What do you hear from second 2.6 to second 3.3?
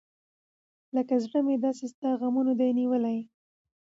نیولي.